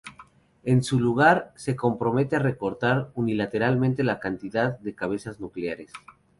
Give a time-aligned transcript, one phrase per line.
[0.63, 5.93] En su lugar se comprometieron a recortar unilateralmente la cantidad de cabezas nucleares.